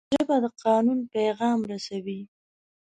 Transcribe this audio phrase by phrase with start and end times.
[0.13, 2.21] ژبه د قانون پیغام رسوي